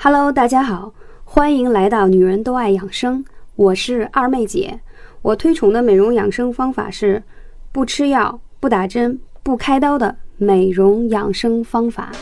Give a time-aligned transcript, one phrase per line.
[0.00, 0.94] Hello，大家好，
[1.24, 3.24] 欢迎来到女人都爱养生，
[3.56, 4.78] 我是二妹姐。
[5.22, 7.24] 我推崇的美容养生方法是
[7.72, 12.12] 不吃药、不打针、不开刀的美容养生方法。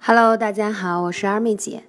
[0.00, 1.84] Hello，大家好，我是二妹姐。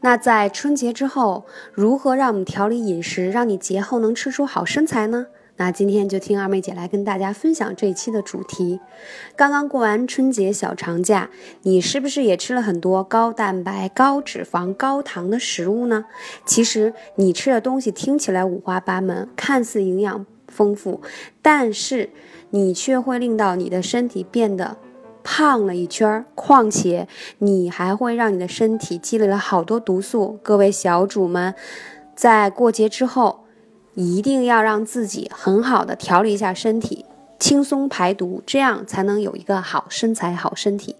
[0.00, 1.44] 那在春节之后，
[1.74, 5.26] 如何让我们调理饮食，让你节后能吃出好身材呢？
[5.58, 8.80] 那今天就听二妹姐来跟大家分享这一期的主题。
[9.36, 11.28] 刚刚过完春节小长假，
[11.62, 16.06] 你是不是也吃了很多高蛋白、高脂肪、高糖的食物呢？
[16.46, 21.02] 其实你吃的东西听起来五花八门，看似营养丰富，
[21.42, 22.10] 但是
[22.50, 24.78] 你却会令到你的身体变得。
[25.30, 27.06] 胖了一圈儿，况且
[27.38, 30.38] 你还会让你的身体积累了好多毒素。
[30.42, 31.54] 各位小主们，
[32.16, 33.44] 在过节之后，
[33.98, 37.04] 一定要让自己很好的调理一下身体，
[37.40, 40.94] 轻松排毒，这样才能有一个好身材、好身体。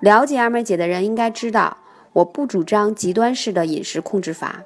[0.00, 1.78] 了解二妹姐的人应该知道，
[2.12, 4.64] 我不主张极端式的饮食控制法。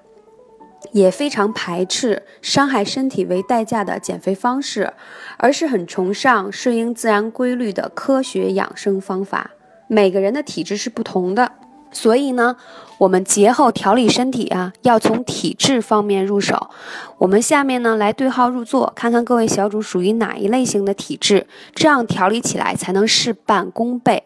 [0.93, 4.93] 也非常排斥伤害身体为代价的减肥方式，
[5.39, 9.53] 而是很崇尚顺应自然规律的科学养生方法。
[9.87, 11.53] 每个人的体质是不同的，
[11.95, 12.57] 所以呢，
[12.99, 16.69] 我们节后调理身体啊，要从体质方面入手。
[17.17, 24.25] 我们下面呢来对号入座，看看各位小主属于哪一类型的体质，这样调理起来才能事半功倍。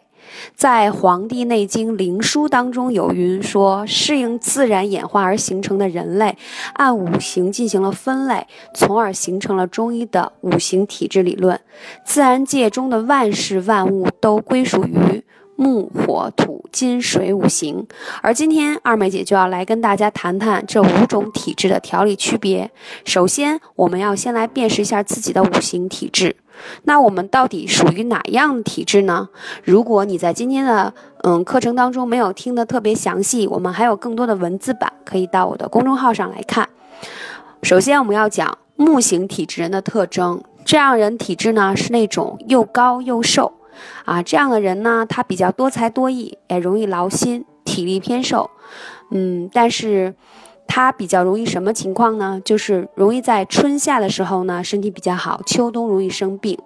[0.55, 6.37] 在《黄帝内经·灵枢》当中有云说，适应自然演化而形成的人类，
[6.73, 11.59] 按五行进行了分类，从而形成了中医的五行体质理论。
[12.05, 15.23] 自然界中的万事万物都归属于
[15.59, 17.85] 木、火、土、金、水五行。
[18.21, 22.71] 而今天二妹姐就要来跟大家谈谈这五种体质的调理区别。
[23.03, 26.37] 首先，我们要先来辨识一下自己的五行体质。
[26.83, 29.27] 那我们到底属于哪样体质呢？
[29.61, 30.93] 如果你在今天的
[31.23, 36.69] 嗯课程当中没有听得特别详细，我们还有更多的文字版，可以到我的公众号上来看。
[37.61, 43.51] 首先，我们要讲木型体质人的特征，这样人体质呢是那种又高又瘦
[44.05, 48.49] 啊，这样的人呢他比较多才多艺，也容易劳心，体力偏瘦，
[49.11, 50.15] 嗯，但是。
[50.71, 52.39] 他比较容易什么情况呢？
[52.45, 56.59] 就是容易在春夏的时候呢，身体比较好，秋冬容易生病。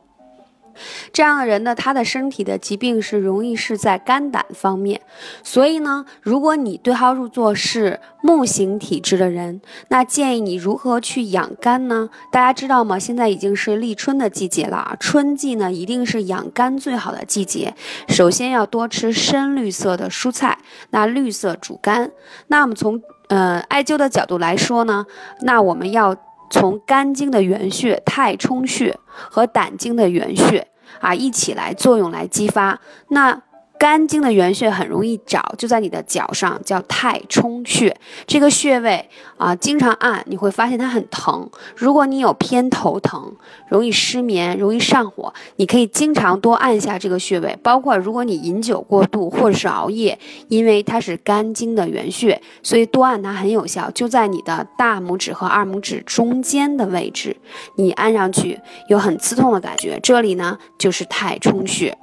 [1.11, 5.01] 这样的人呢，他的身体的疾病是容易是在肝胆方面。
[5.43, 12.09] 所以呢，如果你对号入座是木型体质的人，那建议你如何去养肝呢？
[12.31, 12.97] 大家知道吗？
[12.97, 17.73] 现在已经是立春的季节了，春季呢一定是养肝最好的季节。
[18.07, 20.57] 首先要多吃深绿色的蔬菜，
[20.91, 22.11] 那绿色主肝。
[22.47, 25.05] 那我们从呃，艾灸的角度来说呢，
[25.41, 26.15] 那我们要
[26.53, 30.67] 从肝经的原穴太冲穴和胆经的原穴
[30.99, 33.41] 啊一起来作用来激发那。
[33.83, 37.93] 肝经的原穴很容易找，就在你的脚上，叫太冲穴。
[38.25, 41.49] 这个穴位啊，经常按你会发现它很疼。
[41.75, 43.35] 如果你有偏头疼、
[43.67, 47.53] 容易失眠、容易上火，你可以经常多按一下这个穴位。
[47.61, 50.17] 包括如果你饮酒过度或者是熬夜，
[50.47, 53.91] 因为它是肝经的原穴，所以多按它很有效。
[53.91, 57.35] 就在你的大拇指和二拇指中间的位置，
[57.75, 58.57] 你按上去
[58.87, 61.97] 有很刺痛的感觉，这里呢就是太冲穴。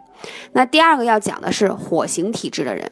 [0.52, 2.90] 那第二个要讲的是火型体质的人，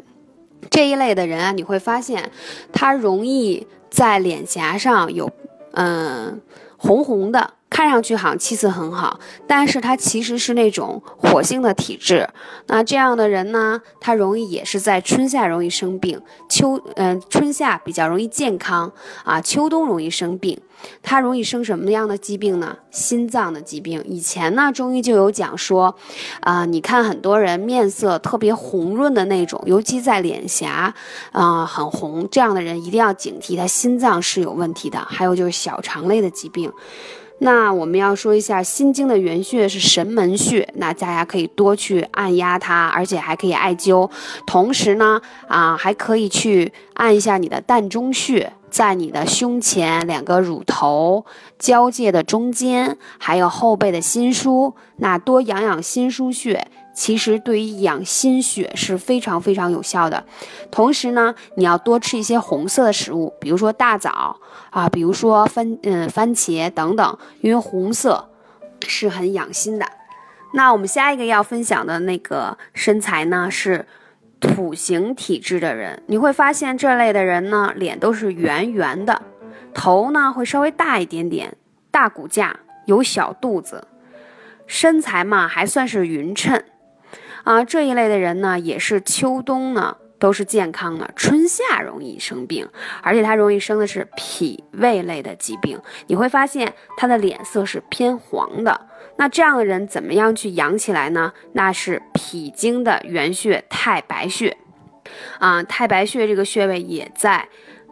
[0.71, 2.31] 这一类的人啊，你会发现
[2.73, 5.31] 他容易在脸颊上有，
[5.73, 6.41] 嗯，
[6.77, 7.55] 红红的。
[7.71, 12.27] 看上去好像气色很好，但是他其实是那种火性的体质。
[12.67, 16.19] 那这样的人呢，他容易也是在春夏容易生病，
[16.49, 18.91] 秋嗯春夏比较容易健康
[19.23, 20.59] 啊，秋冬容易生病。
[21.03, 22.77] 它容易生什么样的疾病呢？
[22.91, 24.03] 心脏的疾病。
[24.05, 25.95] 以前呢，中医就有讲说，
[26.41, 30.95] 啊，你看很多人面色特别红润的那种，尤其在脸颊
[31.33, 34.99] 啊很红，这样的人一定要警惕，他心脏是有问题的。
[35.09, 36.73] 还有就是小肠类的疾病。
[37.41, 44.11] 那我们要说一下心经的原穴是神门穴，那大家可以多去按压它，而且还可以艾灸。
[44.45, 51.25] 同时呢，啊，还可以去按一下你的膻中穴，在你的胸前两个乳头
[51.59, 56.69] 交界的中间，还有后背的心腧，那多养养心腧穴。
[56.95, 60.25] 其实对于养心血是非常非常有效的，
[60.69, 64.37] 同时呢，你要多吃一些红色的食物，比如说大枣
[64.71, 68.29] 啊，比如说番嗯番茄等等，因为红色
[68.85, 69.87] 是很养心的。
[70.55, 73.87] 那我们下一个要分享的那个身材呢是
[74.41, 79.23] 土型体质的人，你会发现这类的人呢脸都是圆圆的，
[79.75, 81.57] 头呢会稍微大一点点，
[81.91, 82.61] 大骨架。
[82.87, 83.87] 有小肚子，
[84.67, 86.65] 身材嘛还算是匀称，
[87.45, 92.69] 啊，这一类的人呢，也是秋冬呢都是健康的，春夏容易生病，
[93.03, 95.81] 而且它容易生的是脾胃类的疾病。
[96.07, 98.89] 你会发现他的脸色是偏黄的。
[99.17, 101.33] 那这样的人怎么样去养起来呢？
[101.53, 104.57] 那是脾经的原穴太白穴，
[105.39, 107.49] 啊，太白穴这个穴位也在。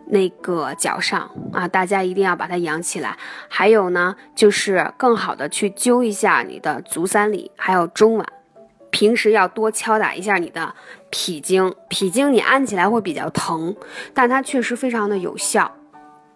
[0.09, 3.19] 那个脚上啊，大家一定要把它养起来。
[3.49, 8.25] 还有呢，就是更好的去灸一下你的足三里，还有中脘。
[8.97, 10.75] 平时要多敲打一下你的
[11.11, 13.77] 脾经，脾经你按起来会比较疼，
[14.15, 15.71] 但它确实非常的有效。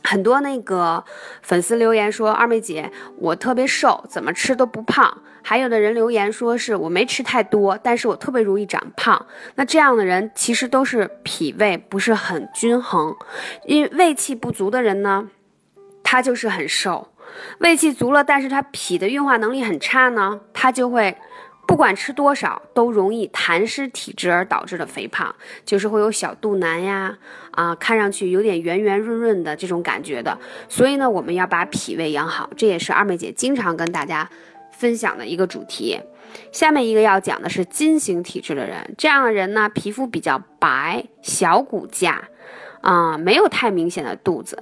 [0.05, 1.03] 很多那个
[1.41, 9.25] 粉丝留言说：“二妹姐，我特别瘦，怎么吃都不胖。”还有的人留言说：“是我没吃太多，但是我特别容易长胖。”
[9.56, 13.17] 那这样的人其实都是脾胃不是很均衡，
[13.65, 15.31] 因为胃气不足的人呢，
[16.03, 17.09] 他就是很瘦；
[17.61, 21.17] 胃气足了，但是他脾的运化能力很差呢，他就会。
[21.70, 25.32] 不管吃多少，都容易痰湿体质而导致的肥胖，
[25.64, 27.17] 就是会有小肚腩呀，
[27.52, 30.37] 啊，看上去有点圆圆润润的这种感觉的。
[30.69, 34.28] 所以呢，我们要把脾胃养好，这也是二妹姐经常跟大家
[34.72, 36.00] 分享的一个主题。
[36.50, 42.20] 下面一个要讲的是金型体质的人，这样的人呢，皮肤比较白，小骨架，
[42.81, 44.61] 啊，没有太明显的肚子。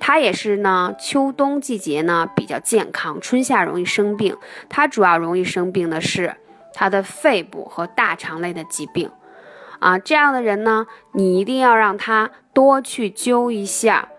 [0.00, 4.36] 他也是呢，秋冬季节呢比较健康，春夏容易生病。
[4.68, 6.34] 他主要容易生病的是。
[6.78, 9.10] 他的肺部和大肠类的疾病，
[9.80, 14.10] 啊，这样的人呢，你一定要让他多去灸一下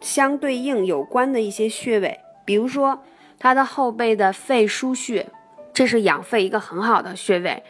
[0.00, 3.04] 相对应有关的一些穴位，比如说
[3.38, 5.28] 他的后背的肺腧穴，
[5.72, 7.62] 这是养肺一个很好的穴位。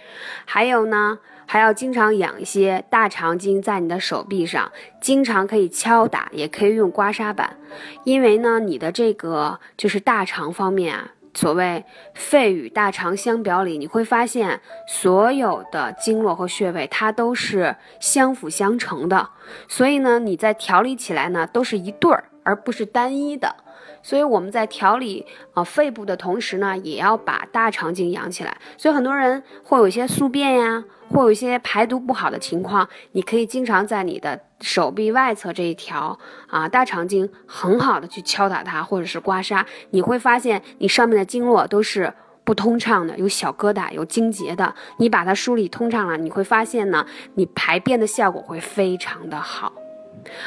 [0.46, 7.58] 还有呢，还要经常养一些大肠经在你的手臂上，经常可以敲打，也可以用刮痧板，
[8.04, 11.10] 因为呢，你的这个就是大肠方面啊。
[11.34, 11.84] 所谓
[12.14, 19.30] 肺与大肠相表里，你会发现所有的经络和穴位它都是相辅相成的，
[19.66, 23.56] 所以呢，你在调理起来呢都是一对儿，而不是单一的。
[24.04, 25.24] 所以我们在调理
[25.54, 28.58] 啊肺部的同时呢，也要把大肠经养起来。
[28.76, 36.18] 所以很多人会有一些宿便呀，会有一些排毒不好的情况，你可以经常在你的手臂外侧这一条
[36.48, 42.12] 啊大肠经很好的去敲打它，或者是刮痧，你会发现你上面的经络都是
[42.44, 44.74] 不通畅的，有小疙瘩，有经结的。
[44.96, 49.72] 你把它梳理通畅了，你会发现呢，你排便的效果会非常的好。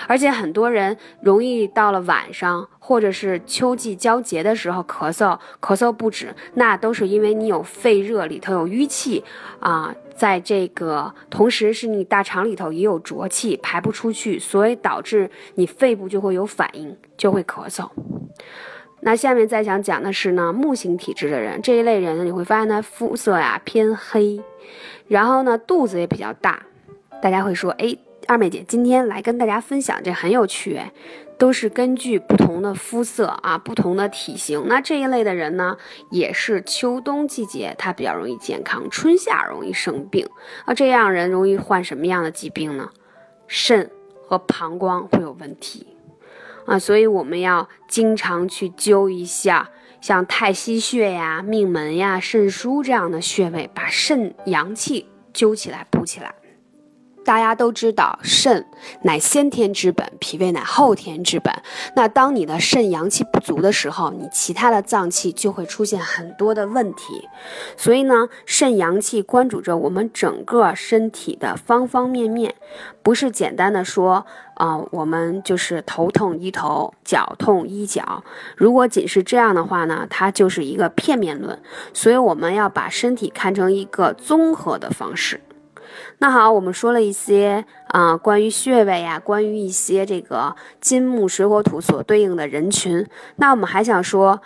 [0.07, 9.23] 而且很多人容易到了晚上，或者是秋季交节的时候咳嗽，咳嗽不止，那都是因为你有肺热，里头有淤气
[9.59, 17.89] 啊，在这个同时是你大肠里头也有浊气排不出去，所以导致你肺部就会有反应，就会咳嗽。
[19.01, 24.41] 那下面再想讲的是呢，木型体质的人，这一类人呢，你会发现他肤色呀偏黑，
[25.07, 26.63] 然后呢肚子也比较大，
[27.21, 27.95] 大家会说，哎。
[28.27, 30.81] 二妹姐今天来跟大家分享，这很有趣，
[31.37, 34.65] 都是根据不同的肤色啊，不同的体型。
[34.67, 35.77] 那这一类的人呢，
[36.09, 40.27] 也是秋冬季节他比较容易健康，春夏容易生病。
[40.65, 42.89] 啊，这样人容易患什么样的疾病呢？
[43.47, 43.91] 肾
[44.27, 45.85] 和膀胱会有问题
[46.65, 49.69] 啊，所以我们要经常去灸一下，
[50.01, 56.33] 像太溪穴呀、命门呀、肾腧这样的穴位，把肾阳气灸起来、补起来。
[57.25, 58.65] 大家都知道，肾
[59.01, 61.51] 乃先天之本，脾胃乃后天之本。
[61.95, 67.27] 那当你的肾阳气不足的时候，你其他的脏器就会出现很多的问题。
[67.75, 72.53] 所以呢，肾阳气关注着我们整个身体的方方面面，
[73.01, 78.23] 不是简单的说，啊，我们就是头痛医头，脚痛医脚。
[78.55, 81.59] 如果仅是这样的话呢，它就是一个片面论。
[81.91, 85.41] 所以我们要把身体看成一个综合的方式。
[86.19, 93.05] 那好，我们说了一些啊，关于穴位呀，关于一些这个金木水火土所对应的人群。
[93.37, 94.41] 那我们还想说，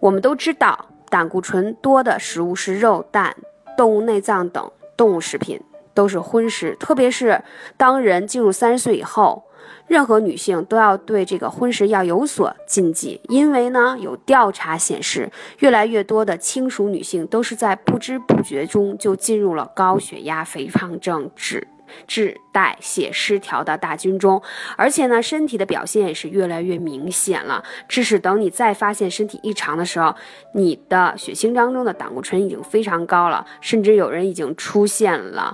[0.00, 3.36] 我们都知道胆固醇多的食物是肉、蛋、
[3.76, 5.60] 动物内脏等动物食品，
[5.94, 6.76] 都是荤食。
[6.78, 7.42] 特别是
[7.76, 9.44] 当人进入三十岁以后。
[9.92, 21.68] 任何女性都要对这个婚食要有所禁忌，因为呢，有调查显示，越来越多的轻熟女性都是在不知不觉中就进入了高血压、肥胖症、脂
[22.06, 24.40] 质代谢失调的大军中，
[24.78, 27.62] 而且呢，身体的表现也是越来越明显了。
[27.86, 30.14] 致使等你再发现身体异常的时候，
[30.54, 35.52] 你的血清当中的胆固醇已经非常高了，甚至有人已经出现了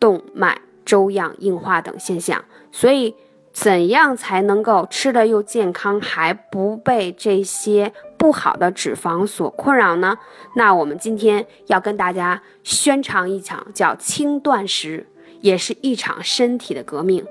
[0.00, 3.14] 动脉粥样硬化等现象，所以。
[3.54, 10.18] 怎样才能够吃的又健康，还不被这些不好的脂肪所困扰呢？
[10.56, 15.06] 那我们今天要跟大家宣传一场叫轻断食。
[15.40, 17.22] 也是一场身体的革命。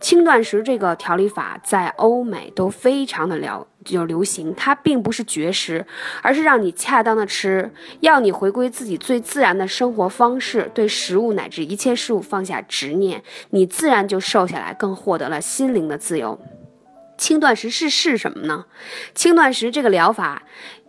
[0.00, 5.86] 轻断食这个调理法在欧美都非常的了就流行，它并不是绝食，
[6.22, 16.38] 而是让你恰当的吃，要你回归自己最自然的生活方式，对食物乃至一切事物放下执念，你自然就瘦下来，更获得了心灵的自由。
[17.16, 18.66] 轻断食是是什么呢？
[19.14, 20.42] 轻断食这个疗法。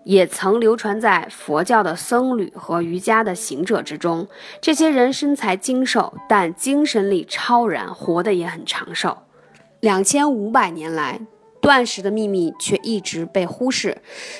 [0.05, 4.27] 也曾流传在佛教的僧侣和瑜伽的行者之中。
[4.59, 9.15] 这些人身材精瘦，但精神力超然，活得也很长寿。
[9.81, 11.19] 两千五百年来，
[11.69, 13.95] 断食的秘密却一直被忽视。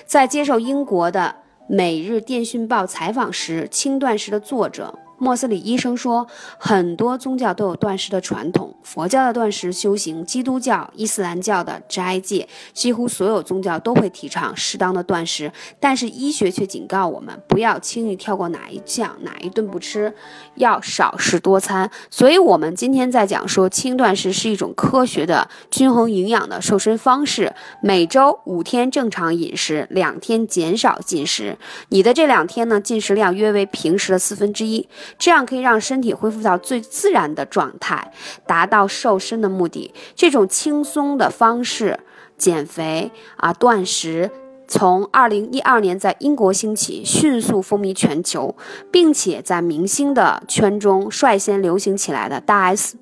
[0.07, 1.36] 在接受英国的
[1.67, 4.98] 《每日电讯报》采访时，轻断食的作者。
[5.19, 6.25] 莫斯里医生说，
[6.57, 15.51] 很多宗教都有断食的传统，佛教的断食修行，基督教、伊斯兰教的斋戒，几乎所有宗教都会提倡适当的断食。
[15.79, 20.13] 但是医学却警告我们，不要轻易跳过哪一项，哪一顿不吃，
[20.55, 21.91] 要少食多餐。
[22.09, 27.53] 所以，我们今天在讲说，轻断食是一种科学的、均衡营养的瘦身方式。
[27.83, 31.57] 每周五天正常饮食，两天减少进食。
[31.89, 34.88] 你的这两天呢，进食量约为平时的四分之一。
[35.17, 38.11] 这样可以让身体恢复到最自然的状态，
[38.45, 39.93] 达到瘦身的目的。
[40.15, 41.99] 这种轻松的方式
[42.37, 44.29] 减肥啊，断食，
[44.67, 48.55] 从二零一二年在英国兴起，迅速风靡全球，
[48.91, 52.97] 并且在明星的圈中率先流行起来的大 S、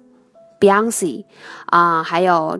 [0.59, 1.25] Beyonce
[1.65, 2.59] 啊，还有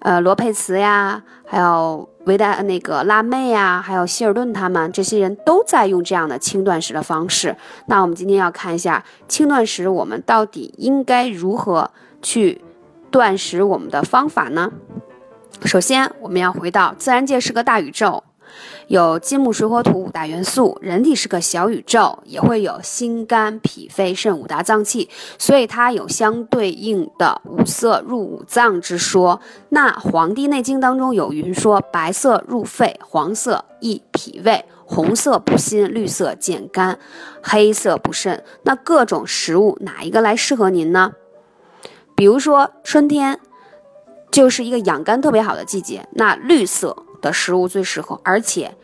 [0.00, 2.08] 呃罗佩茨呀，还有。
[2.26, 7.54] 维达那个辣妹呀，还有希尔顿他们这些人都在用这样的轻断食的方式。
[7.86, 11.90] 那我们今天要看一下轻断食，我们到底应该如何
[12.22, 12.62] 去
[13.10, 13.62] 断食？
[13.62, 14.72] 我们的方法呢？
[15.64, 18.24] 首先，我们要回到自然界是个大宇宙。
[18.88, 25.08] 有金木水火土五大元素，人体是个小宇宙，也会有心肝脾肺肾五大脏器，
[25.38, 29.40] 所以它有相对应的五色入五脏之说。
[29.70, 36.98] 那《黄帝内经》当中有云说：白色入肺，黄色益脾胃，红色补心，绿色健肝，
[37.42, 38.44] 黑色补肾。
[38.64, 41.12] 那各种食物哪一个来适合您呢？
[42.14, 43.40] 比如说春天，
[44.30, 47.03] 就是一个养肝特别好的季节，那绿色。
[47.24, 48.76] 的食物最适合，而且，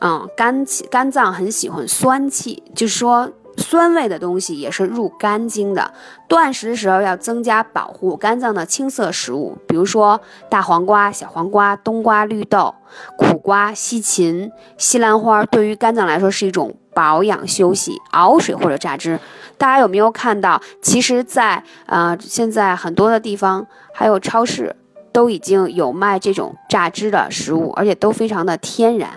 [0.00, 5.92] 嗯，肝气肝脏很喜欢酸气，就是说酸味的东西也是入肝经的。
[6.28, 10.20] 断食的时候要增加保护肝脏的青色食物，比如说
[10.50, 12.74] 大黄瓜、小黄瓜、冬瓜、绿豆、
[13.16, 17.96] 苦瓜、西芹、西兰花，对于肝脏来说是一种保养休息。
[18.10, 19.18] 熬水或者榨汁，
[19.56, 20.60] 大家有没有看到？
[20.82, 24.76] 其实，在呃现在很多的地方还有超市。
[25.18, 29.10] 都已经有卖这种榨汁的食物，而且都非常的天然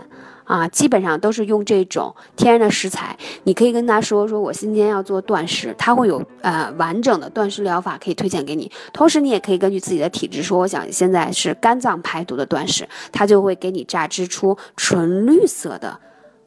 [0.46, 3.16] 啊，基本上都是用这种天然的食材。
[3.44, 8.72] 你可以跟他说，说我今天要做断食，他会有呃完整的断食疗法可以推荐给你。
[8.92, 16.00] 同时，你也可以根据自己的体质说，我想现在是肝脏排毒的断食，他就会给你榨汁出纯绿色的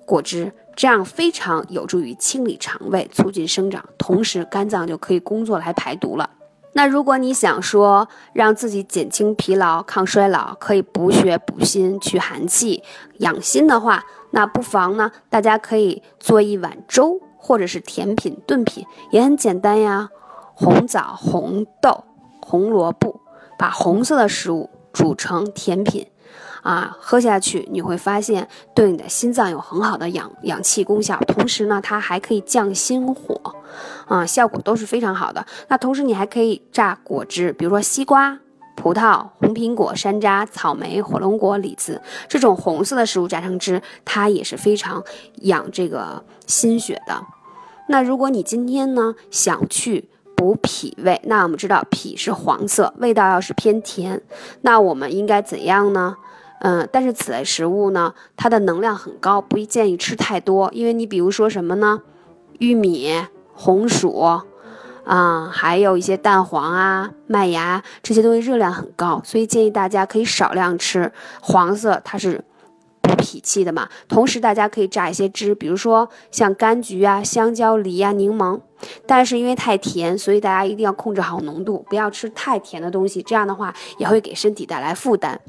[0.05, 6.29] 果汁，这样非常有助于清理肠胃，促进生长，同时肝脏就可以工作来排毒了。
[6.77, 12.83] 那如果你想说让自己减轻疲劳、抗衰老，可以补血补心、去寒气、
[13.19, 20.11] 养心的话，那不妨呢，大家可以做一碗粥，或者是甜品炖品，也很简单呀。
[20.57, 22.05] 红枣、红豆、
[22.41, 23.21] 红萝卜，
[23.59, 26.07] 把红色的食物煮成甜品。
[26.65, 33.39] 啊，喝下去你会发现对你的心脏有很好的氧氧气功效，同时呢，它还可以降心火，
[34.07, 35.47] 啊，效果都是非常好的。
[35.69, 38.39] 那同时你还可以榨果汁，比如说西瓜、
[38.75, 45.05] 葡萄、红苹果、山楂、草莓、火龙果、李子这种红色的食物榨成汁，它也是非常
[45.43, 47.23] 养这个心血的。
[47.89, 54.23] 那如果你今天呢想去补脾胃，那我们知道脾是黄色，味道要是偏甜，
[54.63, 56.17] 那我们应该怎样呢？
[56.61, 60.71] 嗯，但是此类食物呢，它的能量很高，不建议吃太多。
[60.73, 62.03] 因为你比如说什么呢？
[62.59, 63.11] 玉米、
[63.53, 64.43] 红薯，
[65.05, 71.13] 啊，还有一些蛋黄啊、麦芽这些东西热量很高，所以建议大家可以少量吃。
[71.43, 72.43] 黄色它是
[73.03, 73.89] 补脾气的嘛。
[74.09, 78.61] 同时大家可以榨一些汁，比如说像柑橘啊、香蕉、梨啊、柠檬。
[79.07, 83.23] 但是因为太甜，所以大家一定要控制好浓度，不要吃太甜的东西。
[83.23, 85.41] 这样的话也会给身体带来负担。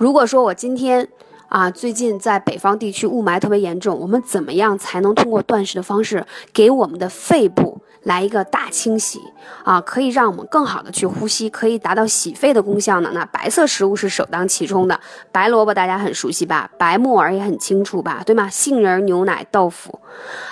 [0.00, 1.06] 如果说我今天
[1.50, 9.20] 啊，最近在北方地区雾霾特别严重，我们怎么样才能通过断食的方式给我们的肺部来一个大清洗
[9.64, 13.10] 啊，可以让我们更好的去呼吸，可以达到洗肺的功效呢。
[13.12, 14.98] 那白色食物是首当其冲的，
[15.30, 16.70] 白萝卜大家很熟悉吧？
[16.78, 18.22] 白木耳也很清楚吧？
[18.24, 18.48] 对吗？
[18.48, 20.00] 杏仁、牛奶、豆腐，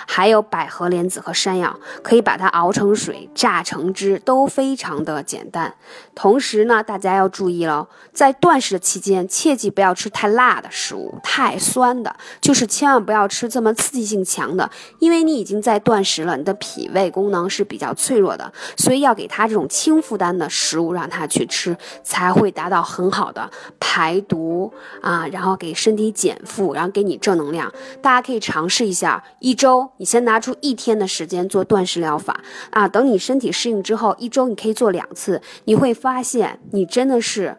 [0.07, 5.73] 还有百合、莲子和山药，可以把它熬成水、榨成汁，都非常的简单。
[6.13, 17.38] 同时呢，大家要注意了，在断食的期间，切记不要吃太辣的食物、太酸的，就是千万不要吃这么刺激性强的，因为你已经在断食了，你的脾胃功能。
[17.47, 23.47] 是比较脆弱的，所以要给他这种轻负担的食物让他去吃，才会达到很好的
[23.79, 27.71] 排毒啊，然后给身体减负，然后给你正能量。
[28.01, 32.41] 大家可以尝试一下，一周你先拿出一天的时间做断食疗法
[32.71, 37.57] 啊，等你身体适应之后，一周你可以做两次，你会发现你真的是。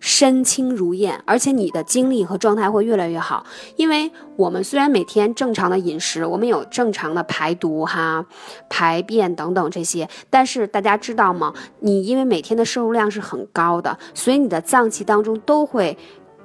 [0.00, 3.44] 身轻如燕，而且你的精力和状态会越来越好。
[3.76, 8.24] 因为我们虽然每天正常的饮食，我们有正常的排毒哈、
[8.68, 11.52] 排便等等这些，但是大家知道吗？
[11.80, 15.96] 你因为每天的摄入量是很高的，所以你的脏器当中都会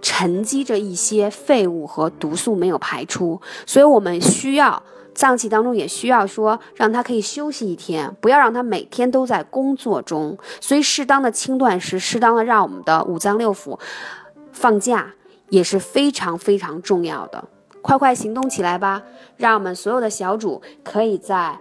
[0.03, 4.83] 沉积着一些废物和毒素没有排出，所以我们需要。
[5.15, 10.35] 脏器当中也需要说，让他可以休息一天，不要让他每天都在工作中。
[10.59, 13.77] 所以，适当的轻断食，适当的让我们的五脏六腑
[14.51, 15.13] 放假，
[15.49, 17.43] 也是非常非常重要的。
[17.83, 19.03] 快快行动起来吧，
[19.37, 21.59] 让我们所有的小主可以在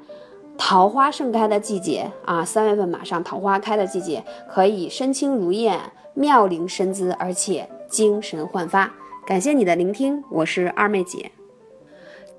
[0.56, 5.78] 桃花盛开的季节啊，三月份马上桃花开的季节，可以身轻如燕，
[6.14, 8.90] 妙龄身姿，而且精神焕发。
[9.26, 11.30] 感谢你的聆听，我是二妹姐。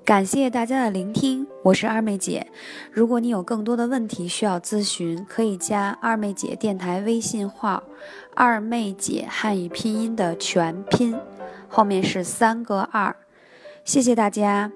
[0.04, 2.48] 感谢大家的聆听，我是二妹姐。
[2.90, 7.84] 如果你有更多的问题需要咨询，可以加二妹姐电台微信号
[8.34, 11.16] “二妹姐汉语拼音”的全拼，
[11.68, 13.14] 后面是三个二。
[13.84, 14.72] 谢谢大家，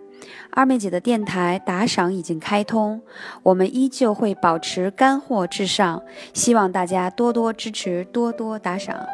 [0.51, 3.03] 二妹姐的电台打赏已经开通，
[3.43, 9.05] 我们依旧会保持干货至上，希望大家多多支持，多多打赏。